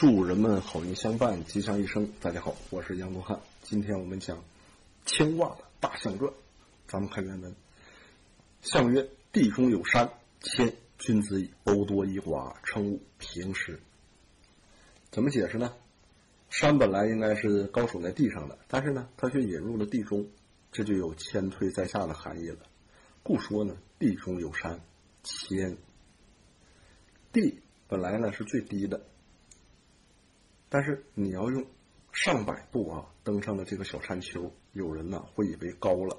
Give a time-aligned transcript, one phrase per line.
[0.00, 2.10] 祝人们好运相伴，吉祥一生。
[2.22, 3.38] 大家好，我是杨东汉。
[3.60, 4.38] 今天我们讲
[5.04, 6.32] 《青蛙的大象传》，
[6.88, 7.54] 咱们看原文。
[8.62, 10.10] 象曰：“地中有山，
[10.40, 13.78] 谦君子以欧多益寡，称物平时。”
[15.12, 15.74] 怎么解释呢？
[16.48, 20.26] 山本来应该是高耸在地上的，但是呢，它却引入了地中，
[20.72, 22.60] 这就有谦退在下的含义了。
[23.22, 24.80] 故说呢，地中有山，
[25.22, 25.76] 谦。
[27.34, 29.04] 地本来呢是最低的。
[30.70, 31.66] 但是你要用
[32.12, 36.16] 上百步啊登上了这个小山丘，有人呢会以为高了，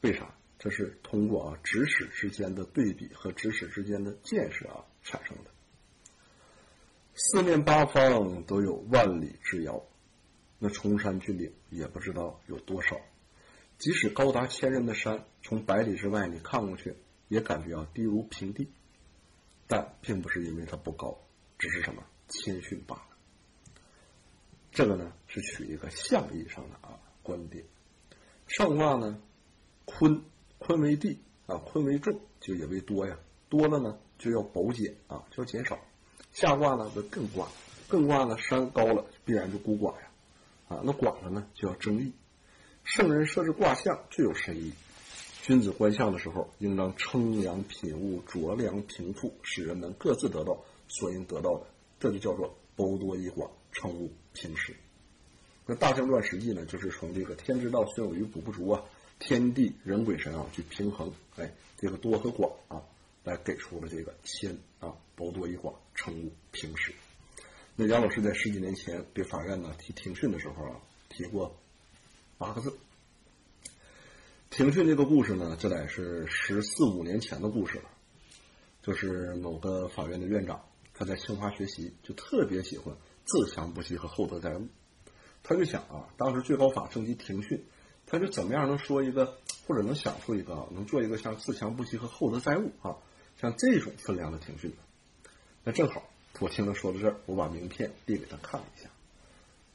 [0.00, 0.34] 为啥？
[0.58, 5.50] 这是通过啊咫尺之间的对比和咫尺之间的见识啊产生的。
[7.14, 9.82] 四面八方都有万里之遥，
[10.58, 13.00] 那崇山峻岭也不知道有多少。
[13.78, 16.94] 即使高达千仞的山，从百里之外你看过去，
[17.28, 18.70] 也感觉啊低如平地。
[19.66, 21.18] 但并不是因为它不高，
[21.58, 23.09] 只是什么谦逊罢了。
[24.72, 27.64] 这个呢是取一个象意上的啊观点。
[28.46, 29.20] 上卦呢，
[29.84, 30.22] 坤
[30.58, 33.18] 坤为地啊，坤为重，就也为多呀。
[33.48, 35.78] 多了呢就要薄减啊，就要减少。
[36.32, 37.48] 下卦呢为艮卦，
[37.88, 40.10] 艮卦呢山高了必然就孤寡呀，
[40.68, 42.12] 啊那寡了呢就要争议。
[42.84, 44.72] 圣人设置卦象具有深意。
[45.42, 51.66] 君子观象的时候，应当称量品物，酌量平复，使人们各自得到所应得到的，
[51.98, 53.48] 这就叫做褒多益寡。
[53.72, 54.74] 称物平时，
[55.66, 58.82] 那大象传实际呢，就是从这个天之道，损有余补不足啊，
[59.18, 62.82] 天地人鬼神啊去平衡，哎，这个多和寡啊，
[63.22, 66.92] 来给出了这个谦啊，薄多益寡，称物平时。
[67.76, 71.56] 那杨老师在十几年前给法院呢提庭训的时候啊，提过
[72.36, 72.76] 八个字。
[74.50, 77.84] 庭训这个故事呢，这得是十四五年前的故事了，
[78.82, 82.94] 就是某个法院的院长，他在清华学习，就特别喜欢。
[83.30, 84.66] 自强不息和厚德载物，
[85.44, 87.64] 他就想啊，当时最高法正级庭训，
[88.04, 92.96] 他就怎么样能说一个，或者能想出一个，能做一个像自强不息和厚德载物啊，
[93.40, 94.72] 像这种分量的庭训
[95.62, 96.02] 那正好，
[96.40, 98.90] 我听他说到这儿，我把名片递给他看了一下，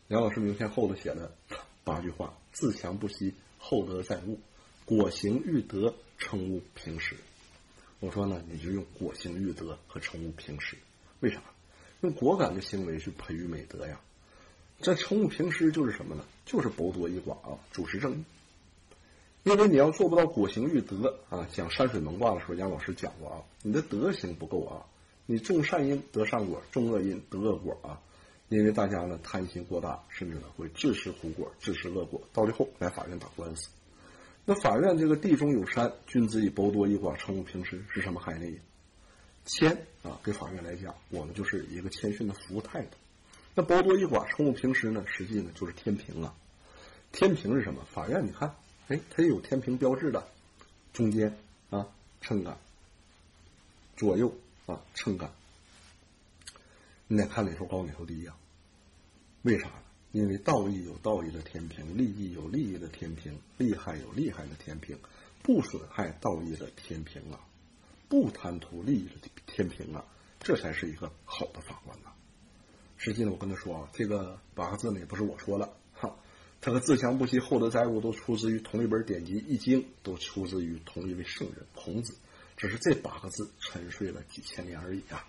[0.10, 1.32] 梁老师名片后头写了
[1.86, 4.38] 八句话：自强不息，厚德载物，
[4.84, 7.16] 果行育德，称物平时。
[8.02, 10.76] 我说呢，你就用果行育德和称物平时，
[11.22, 11.42] 为啥？
[12.06, 14.00] 用果敢的行为去培育美德呀，
[14.80, 16.24] 这称物平时就是什么呢？
[16.46, 18.24] 就是博多一寡啊，主持正义。
[19.44, 24.86] 因为你要做不到果行育德啊，讲山水蒙卦的时候，杨老师讲过啊，你的德行不够啊，
[25.26, 28.00] 你种善因得善果，种恶因得恶果啊。
[28.50, 33.70] 因为大家呢贪心过大，甚至呢会自食苦果，自食恶果，到最后来法院打官司。
[34.46, 38.60] 那法院这个地中有山，君子以博多一寡，称物平时是什么含义？
[39.46, 42.98] 谦啊，给法院来讲，我们就是一个谦逊的服务态度。
[43.54, 46.36] 那薄多一寡，称呼平时呢，实际呢就是天平啊。
[47.12, 47.86] 天平是什么？
[47.94, 48.56] 法院你看，
[48.88, 50.28] 哎，它有天平标志的，
[50.92, 51.38] 中间
[51.70, 51.88] 啊
[52.22, 52.58] 秤杆，
[53.96, 54.36] 左右
[54.66, 55.32] 啊秤杆。
[57.08, 58.36] 你得看哪头高哪头低呀？
[59.44, 59.70] 为啥？
[60.12, 64.98] 因为道义有道义的天平，利益有利益的天平，利害有利害的天平，
[65.44, 67.40] 不损害道义的天平啊。
[68.08, 70.06] 不贪图利益的天平啊，
[70.40, 72.12] 这才是一个好的法官呐。
[72.98, 76.16] 实际呢，我跟他说啊，这个八个字呢也不是我说的，哈，
[76.62, 82.16] 他和自强不息、厚德载物都出自于同一本典籍《易经》，都出自于同一位圣人孔子，
[82.56, 85.28] 只是这八个字沉睡了几千年而已啊。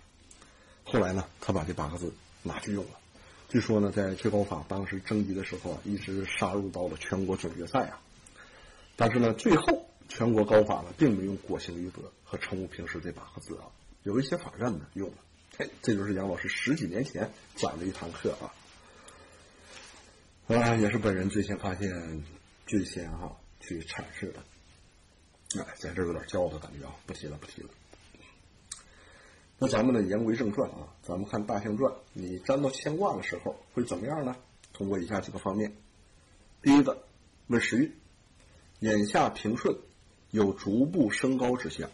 [0.83, 2.91] 后来呢，他把这八个字拿去用了，
[3.49, 7.99] 据说呢，在最高法当时征集的时候啊，一直杀入到了全国总决赛啊，
[8.95, 9.86] 但是呢，最后。
[10.07, 13.67] 全国高法呢，并没用“果行于德”和“称物平时”这八个字啊，
[14.03, 15.15] 有一些法院呢用了。
[15.57, 18.53] 哎，这就是杨老师十几年前讲的一堂课啊，
[20.55, 22.23] 啊，也是本人最先发现、
[22.65, 24.39] 最先哈去阐释的。
[25.61, 27.69] 哎，在这有点骄傲的感觉啊，不提了，不提了。
[29.57, 34.35] 那咱们呢，言归正传啊，咱们看《大象传》，你占到牵挂的时候会怎么样呢？
[34.73, 35.75] 通过以下几个方面：
[36.61, 37.03] 第一个，
[37.47, 37.91] 问时运，
[38.79, 39.75] 眼下平顺。
[40.31, 41.89] 有逐步升高之象。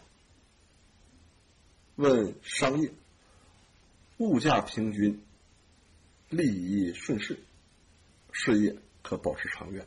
[1.96, 2.92] 问商业，
[4.18, 5.22] 物价平均，
[6.28, 7.38] 利益顺势，
[8.32, 9.86] 事业可保持长远。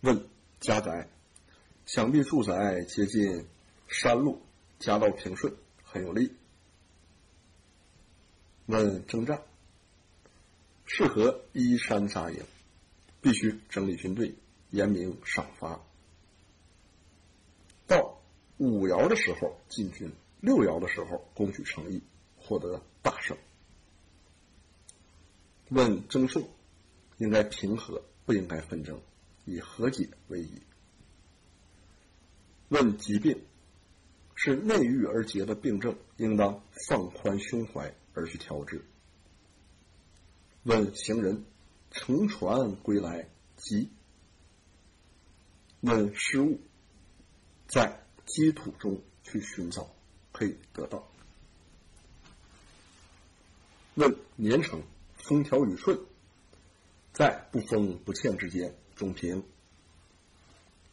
[0.00, 0.26] 问
[0.60, 1.08] 家宅，
[1.84, 3.46] 想必住宅接近
[3.88, 4.40] 山路，
[4.78, 5.54] 家道平顺，
[5.84, 6.34] 很有利。
[8.64, 9.42] 问征战，
[10.86, 12.42] 适合依山扎营，
[13.20, 14.34] 必须整理军队，
[14.70, 15.78] 严明赏罚。
[18.60, 22.02] 五爻的时候进军，六爻的时候攻取城邑，
[22.36, 23.34] 获得大胜。
[25.70, 26.46] 问争胜，
[27.16, 29.00] 应该平和，不应该纷争，
[29.46, 30.60] 以和解为宜。
[32.68, 33.40] 问疾病，
[34.34, 38.84] 是内郁而结的病症，应当放宽胸怀而去调治。
[40.64, 41.46] 问行人，
[41.90, 43.88] 乘船归来急。
[45.80, 46.60] 问失物，
[47.66, 47.99] 在
[48.32, 49.88] 积土中去寻找，
[50.30, 51.04] 可以得到。
[53.96, 54.80] 问年成，
[55.16, 55.98] 风调雨顺，
[57.12, 59.42] 在不风不欠之间中平。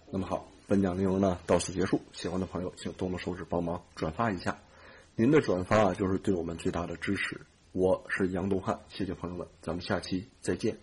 [0.09, 2.01] 那么好，本讲内容呢到此结束。
[2.11, 4.59] 喜欢的朋友，请动动手指帮忙转发一下。
[5.15, 7.41] 您的转发啊，就是对我们最大的支持。
[7.71, 10.79] 我是杨东汉，谢谢朋友们，咱们下期再见。